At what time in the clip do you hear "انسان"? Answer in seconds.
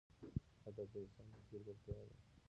1.03-1.27